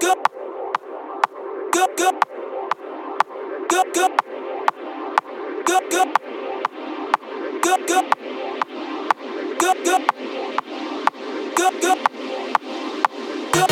Good, 0.00 0.16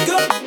good. 0.07 0.45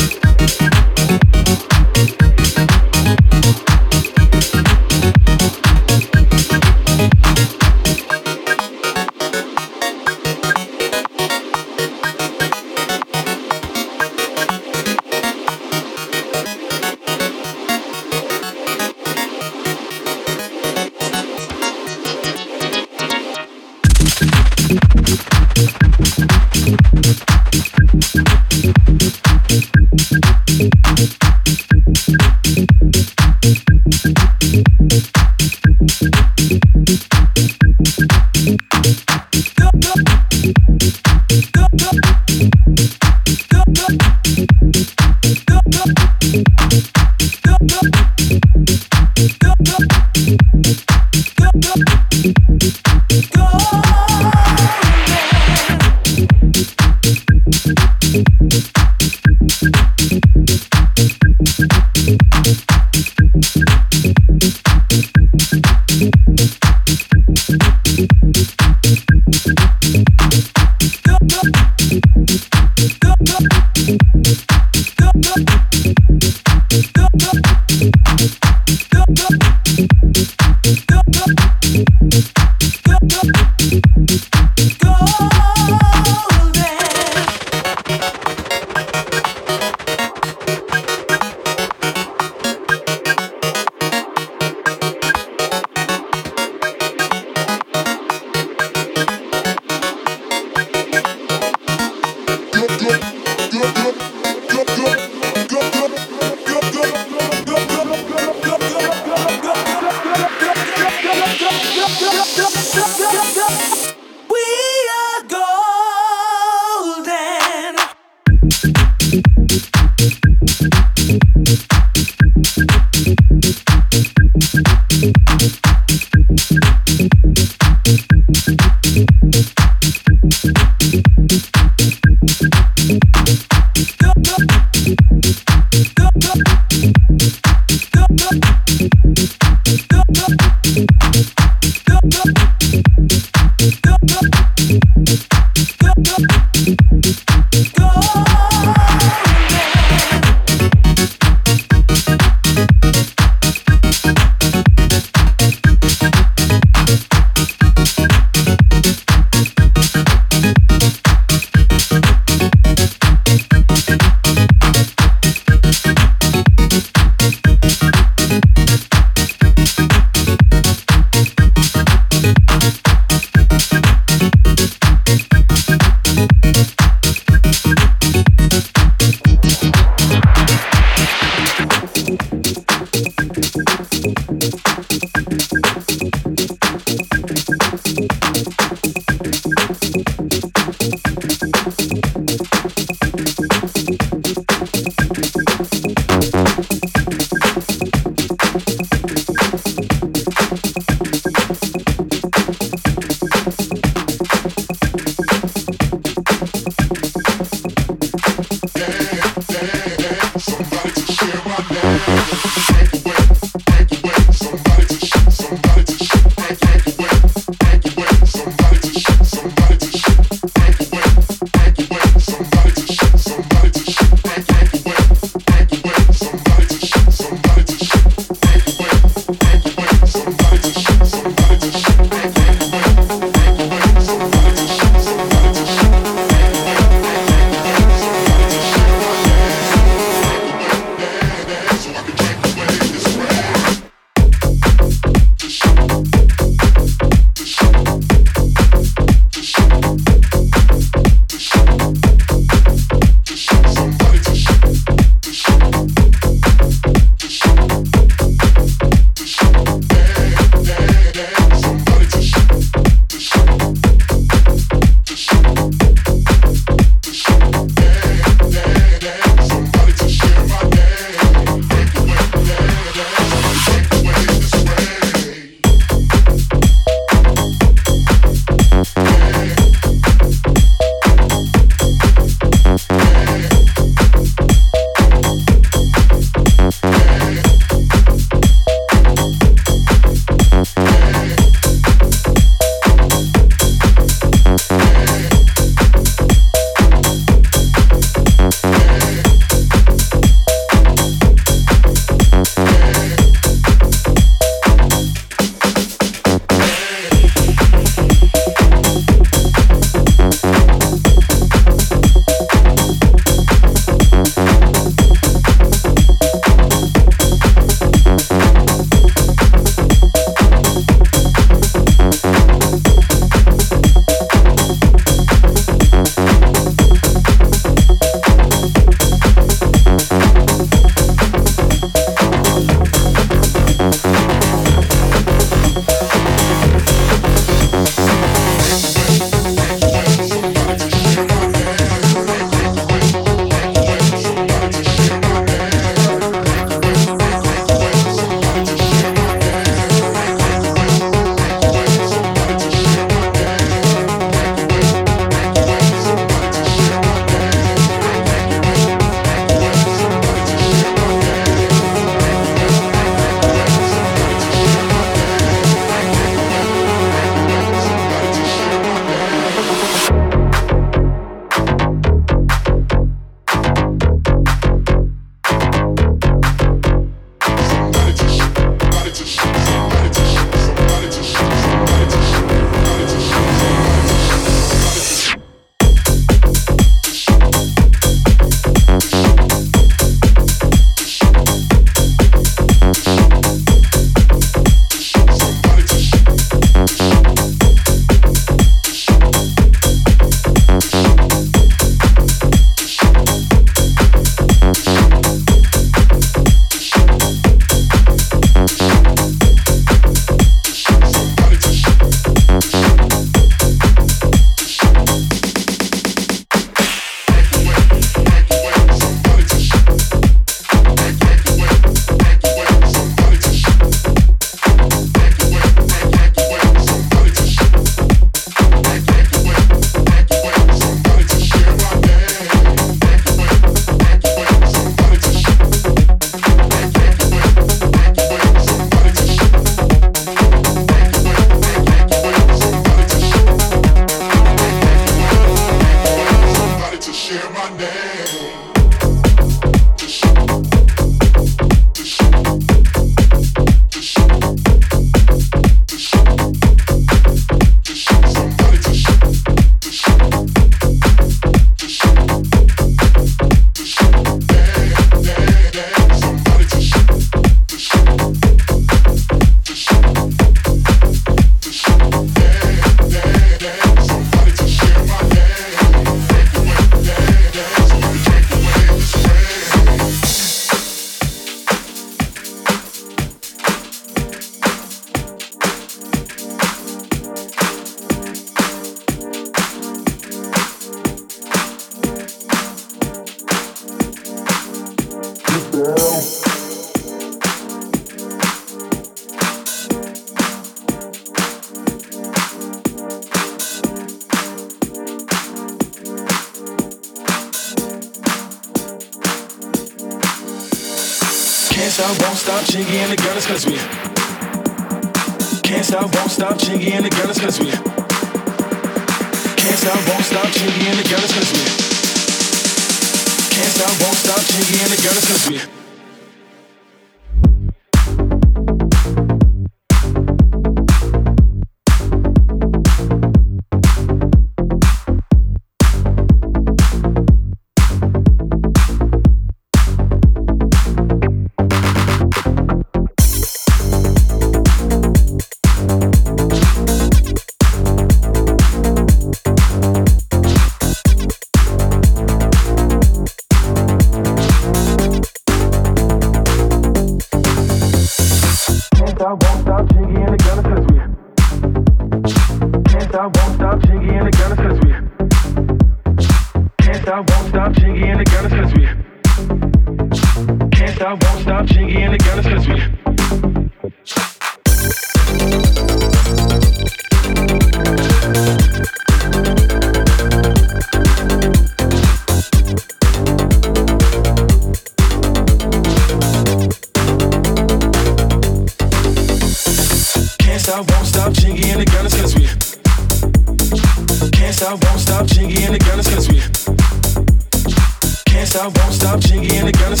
I 598.62 598.66
won't 598.66 598.94
stop, 598.94 599.18
jiggy 599.18 599.56
and 599.56 599.66
the 599.66 599.72
gun 599.72 599.90
is 599.90 600.00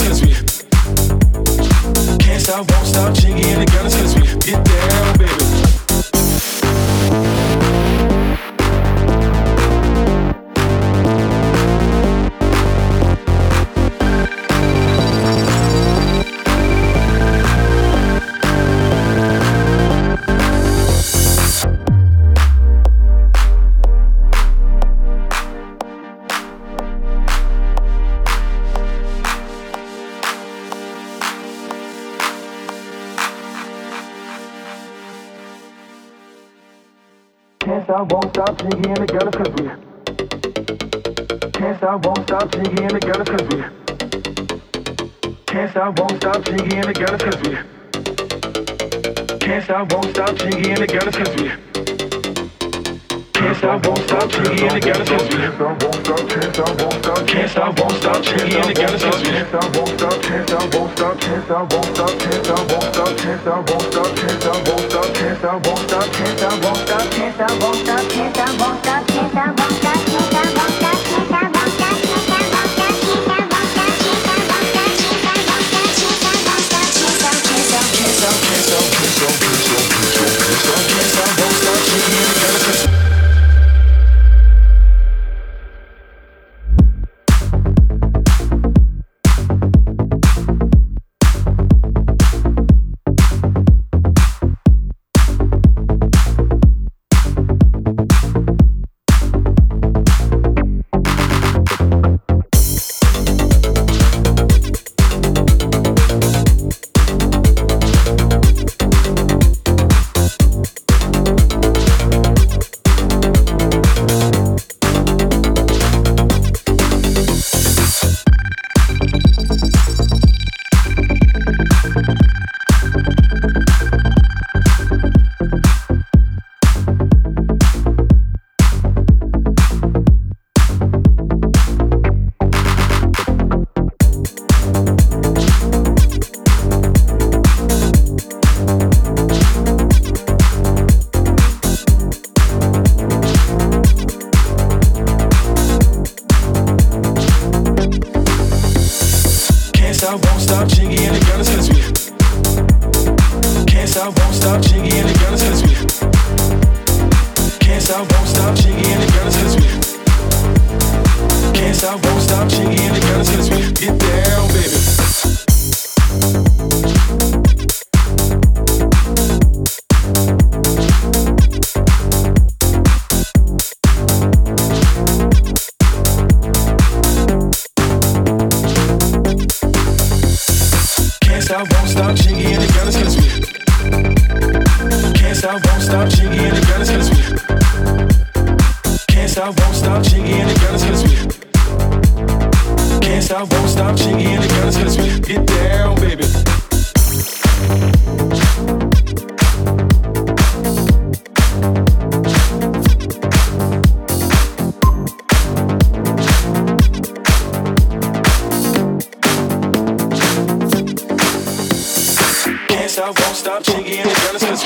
stop, 212.92 213.18
won't 213.18 213.36
stop, 213.36 213.62
Chingy 213.62 213.96
and 213.96 214.10
the 214.10 214.14
girls 214.20 214.44
cause. 214.44 214.64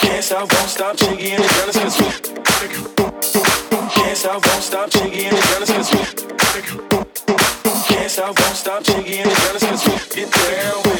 Can't 0.00 0.24
stop, 0.24 0.50
won't 0.50 0.70
stop, 0.70 0.96
Chingy 0.96 1.32
and 1.32 1.44
the 1.44 1.48
girls 1.52 1.76
cause. 1.76 1.96
Can't 3.92 4.16
stop, 4.16 4.46
won't 4.46 4.62
stop, 4.62 4.90
Chingy 4.90 5.24
and 5.28 5.36
the 5.36 5.42
girls 5.52 5.70
cause. 5.70 5.90
Can't 7.86 8.10
stop, 8.10 8.38
won't 8.40 8.56
stop, 8.56 8.82
Chingy 8.82 9.16
and 9.20 9.30
the 9.30 9.34
girls 9.42 9.62
cause. 9.62 10.14
Get 10.14 10.30
down, 10.32 10.91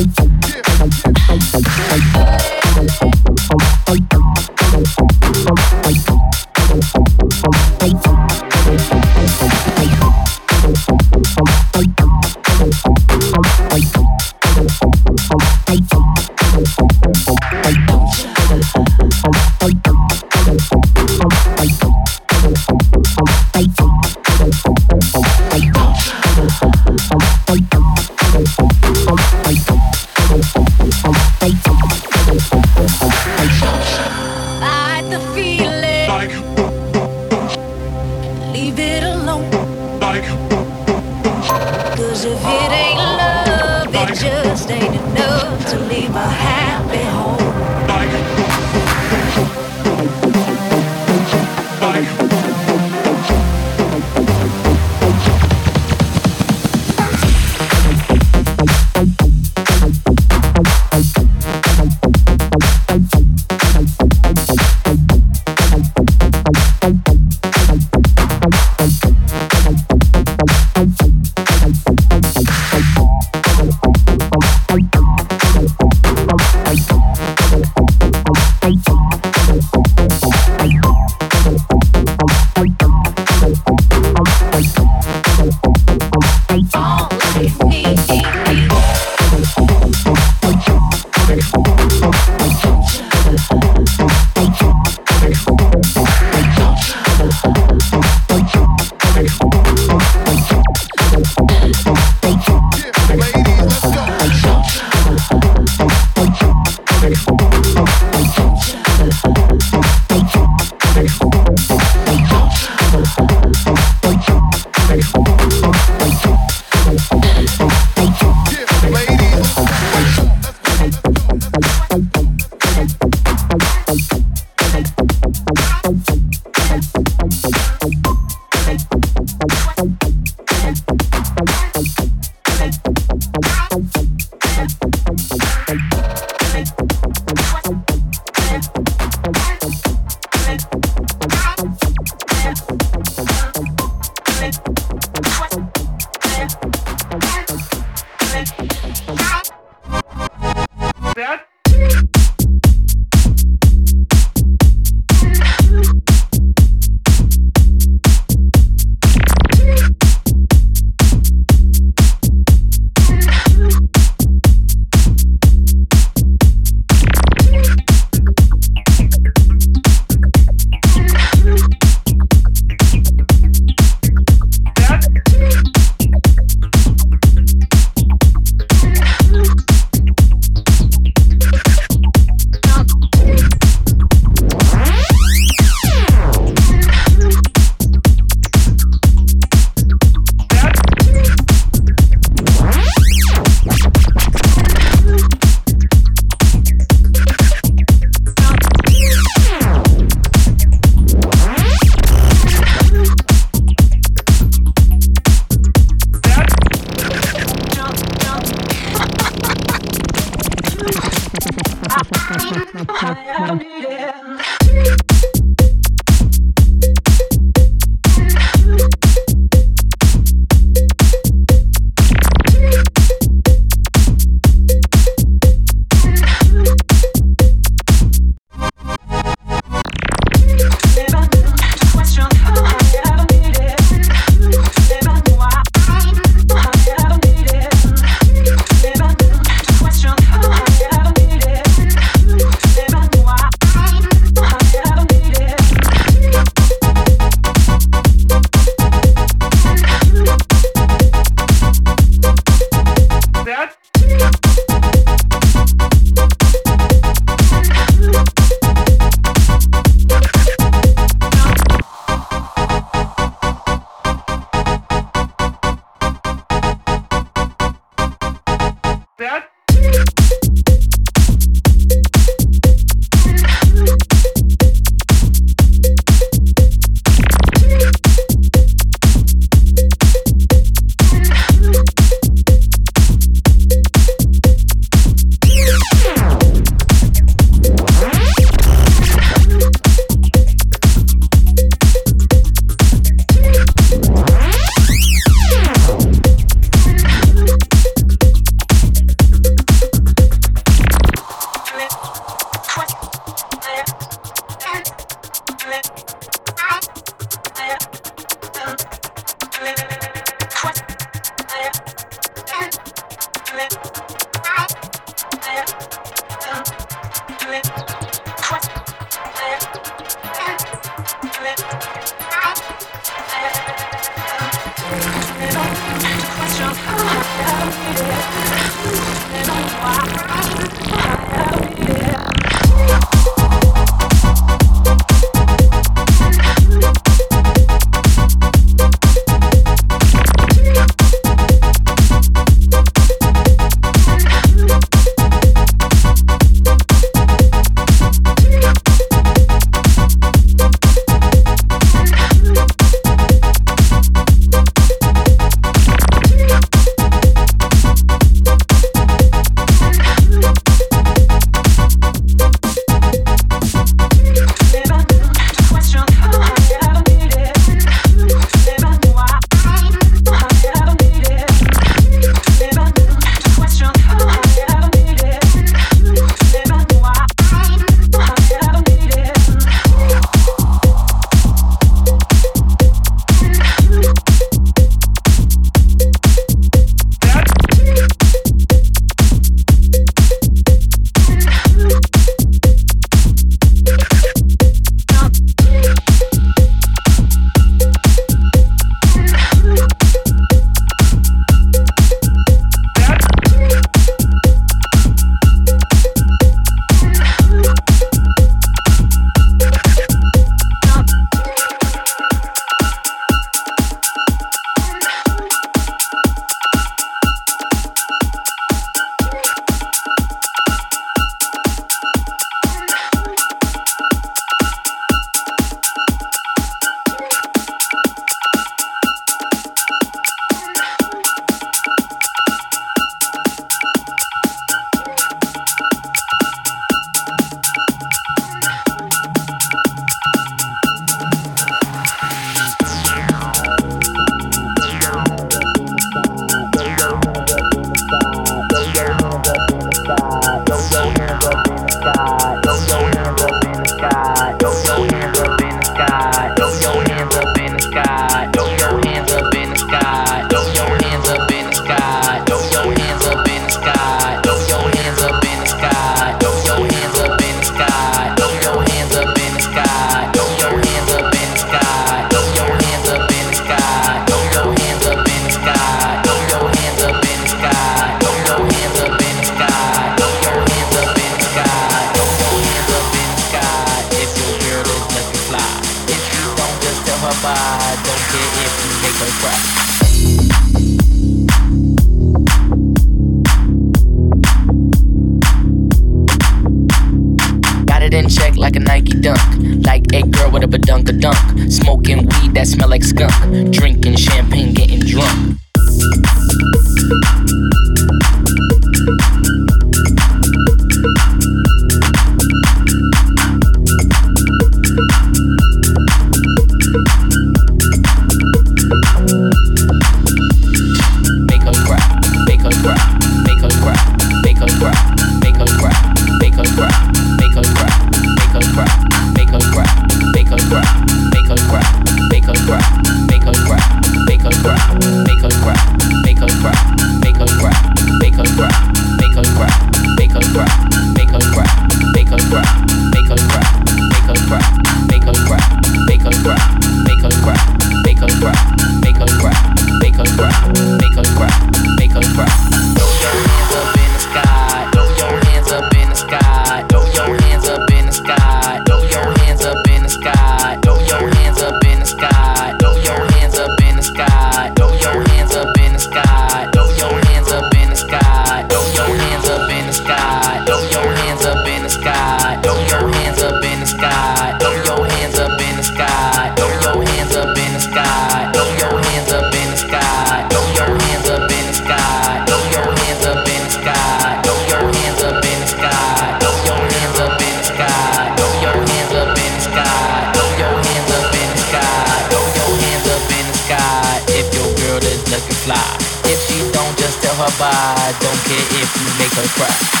by. 598.51 598.61
If 598.81 599.01
you 599.01 599.07
make 599.19 599.33
her 599.33 599.47
cry. 599.55 600.00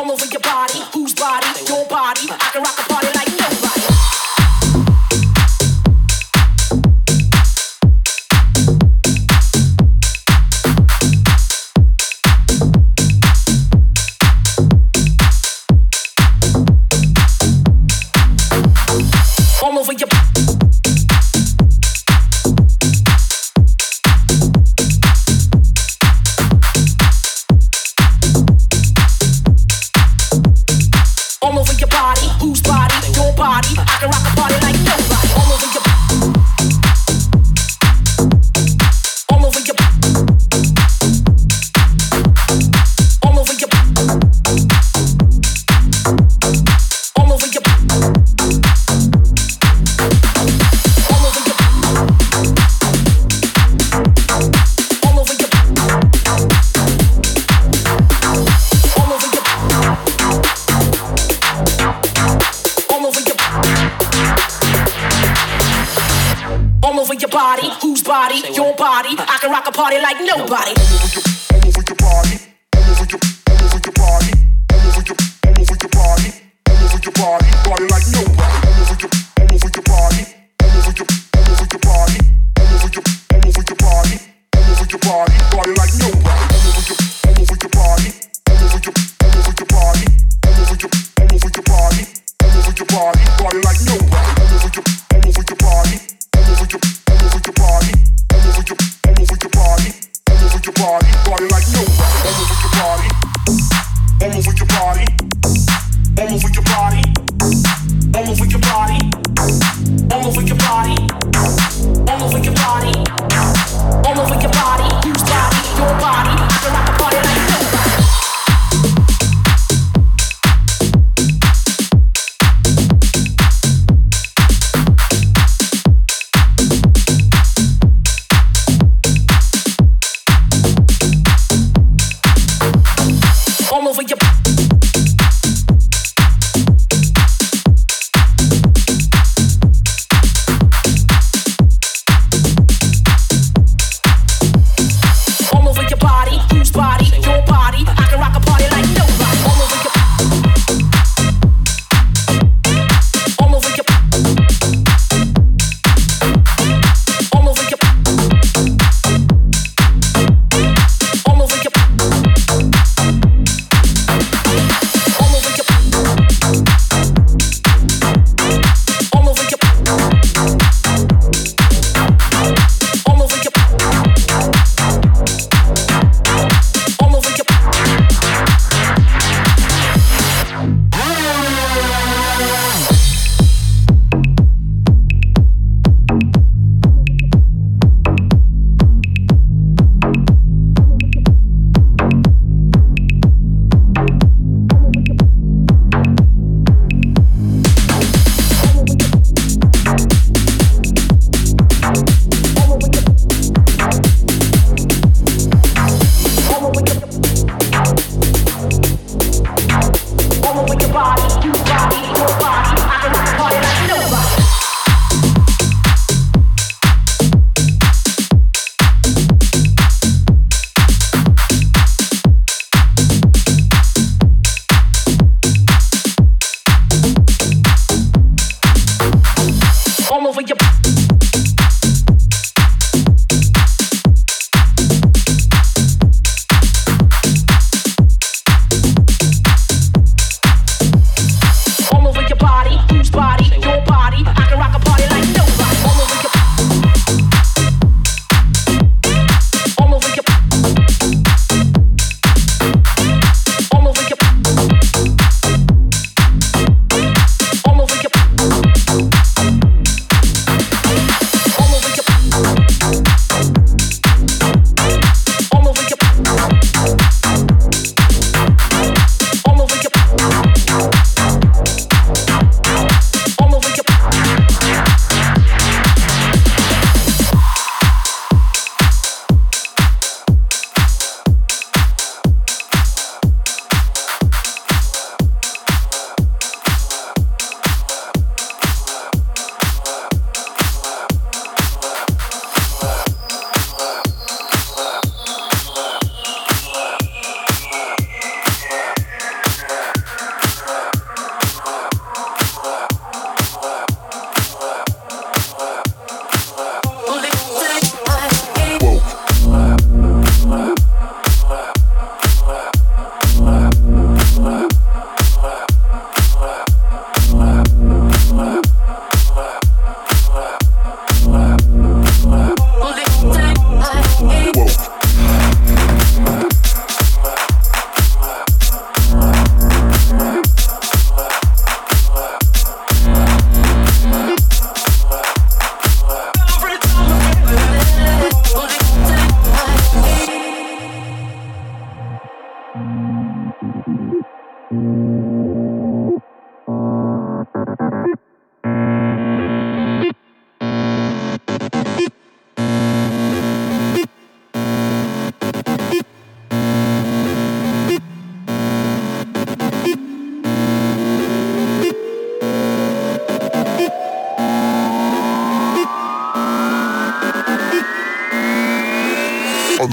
all 0.00 0.12
over 0.12 0.24
your 0.26 0.40
body. 0.40 0.80
Whose 0.94 1.14
body? 1.14 1.46
Your 1.68 1.84
body. 1.86 2.26
I 2.30 2.50
can 2.52 2.62
rock 2.62 2.78
a 2.78 2.88
body. 2.88 2.99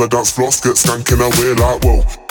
On 0.01 0.09
the 0.09 0.15
dance 0.15 0.31
floor, 0.31 0.49
get 0.49 0.75
skanking 0.75 1.21
away 1.21 1.53
like 1.55 1.83
whoa. 1.83 2.26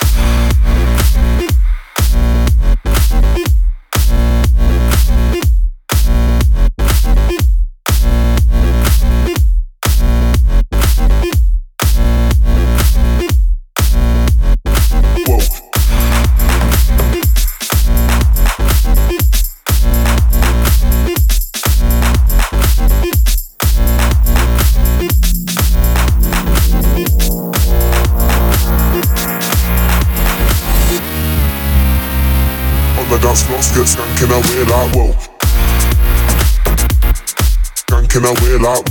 Skanking 38.57 38.65
away 38.65 38.73
like. 38.73 38.85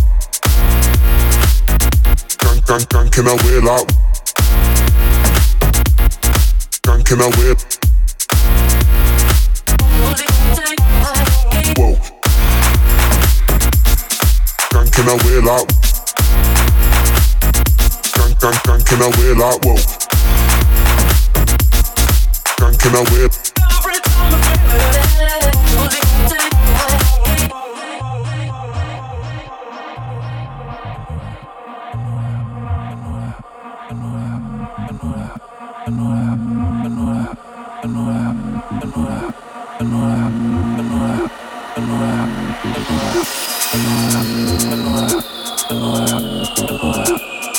Skank, 2.28 2.60
skank, 2.64 2.82
skanking 2.86 3.26
away 3.26 3.58
like. 3.60 3.88
Skanking 6.82 7.22
away. 7.26 7.52
Whoa. 11.76 11.94
Skanking 14.70 15.08
away 15.08 15.36
like. 15.40 15.68
Skank, 18.02 18.32
skank, 18.38 18.56
skanking 18.62 19.02
away 19.02 19.30
like 19.34 19.64
whoa. 19.64 19.96
Skanking 43.72 44.86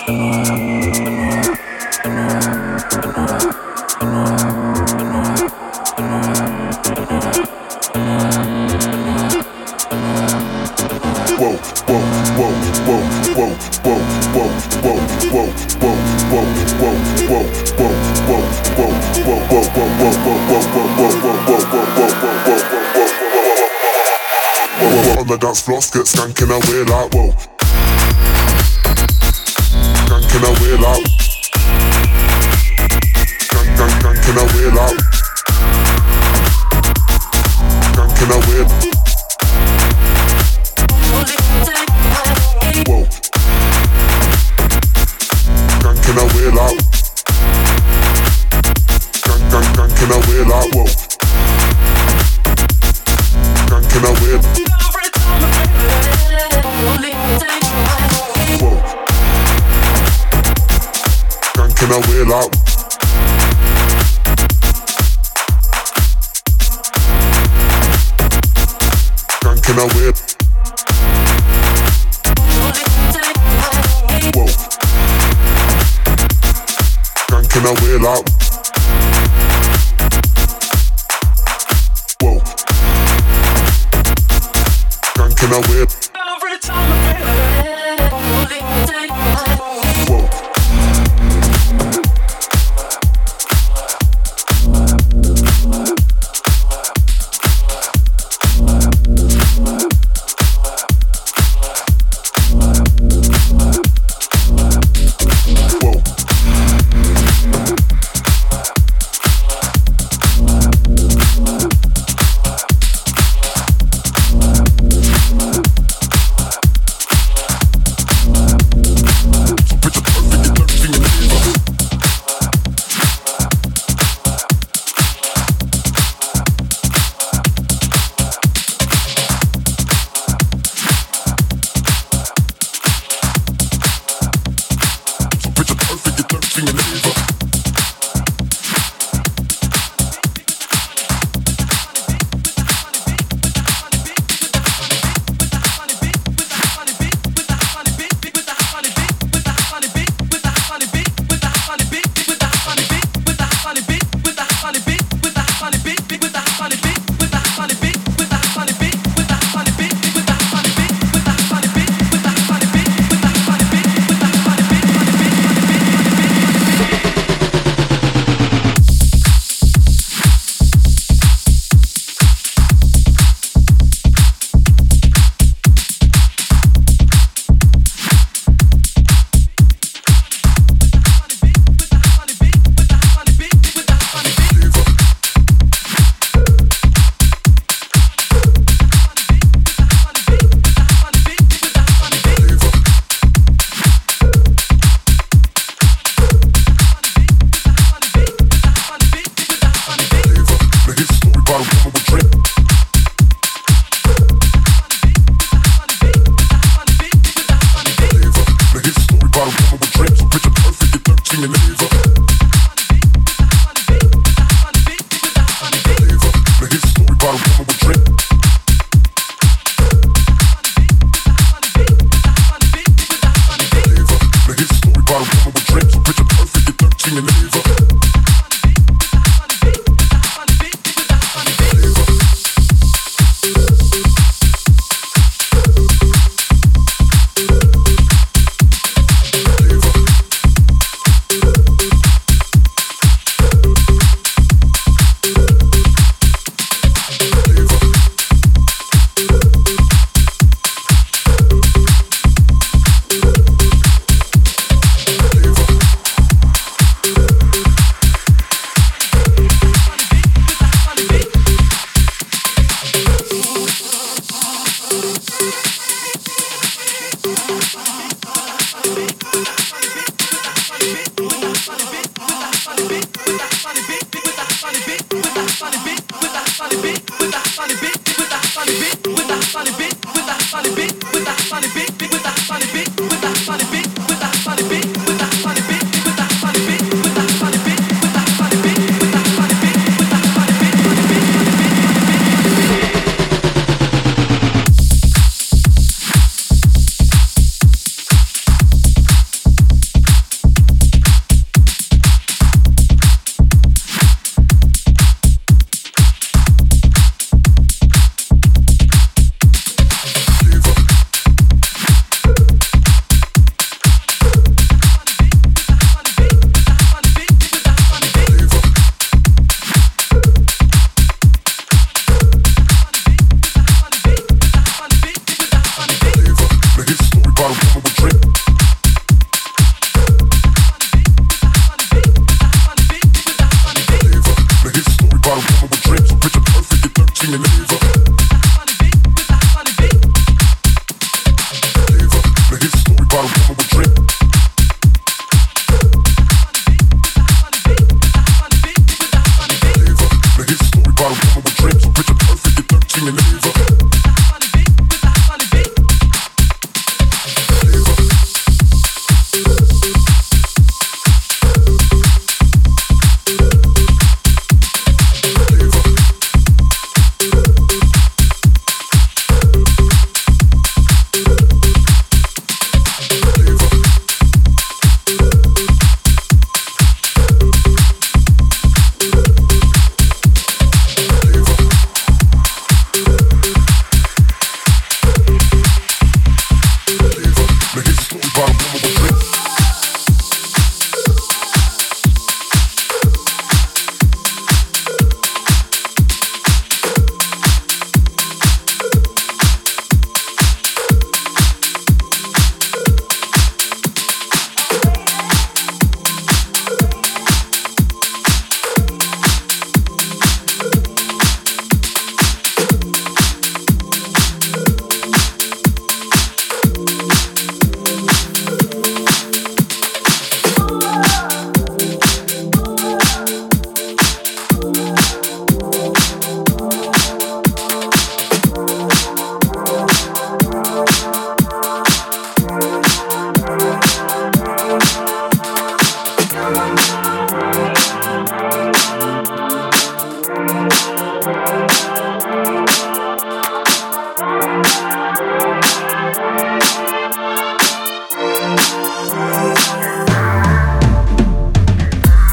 away. 0.08 1.17
Dance 25.48 25.62
floor, 25.62 25.80
get 25.80 26.06
skanking 26.06 26.52
away 26.52 26.84
like 26.84 27.14
whoa. 27.14 27.32
Skanking 30.04 30.44
away 30.44 30.78
like. 30.78 31.27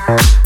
Thank 0.07 0.44